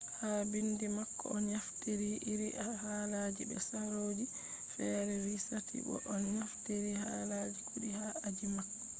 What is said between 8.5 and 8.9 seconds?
mako